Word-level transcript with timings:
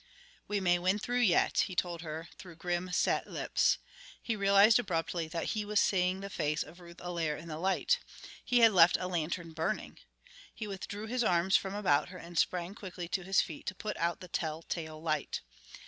"We 0.47 0.59
may 0.59 0.79
win 0.79 0.97
through 0.97 1.19
yet," 1.19 1.59
he 1.67 1.75
told 1.75 2.01
her 2.01 2.27
through 2.39 2.55
grim, 2.55 2.91
set 2.91 3.27
lips. 3.27 3.77
He 4.19 4.35
realized 4.35 4.79
abruptly 4.79 5.27
that 5.27 5.51
he 5.53 5.63
was 5.63 5.79
seeing 5.79 6.21
the 6.21 6.29
face 6.31 6.63
of 6.63 6.79
Ruth 6.79 6.99
Allaire 6.99 7.37
in 7.37 7.47
the 7.47 7.59
light. 7.59 7.99
He 8.43 8.61
had 8.61 8.71
left 8.71 8.97
a 8.99 9.05
lantern 9.07 9.53
burning! 9.53 9.99
He 10.55 10.65
withdrew 10.65 11.05
his 11.05 11.23
arms 11.23 11.55
from 11.55 11.75
about 11.75 12.09
her 12.09 12.17
and 12.17 12.35
sprang 12.39 12.73
quickly 12.73 13.07
to 13.09 13.21
his 13.23 13.41
feet 13.41 13.67
to 13.67 13.75
put 13.75 13.95
out 13.97 14.21
the 14.21 14.27
tell 14.27 14.63
tale 14.63 14.99
light. 14.99 15.41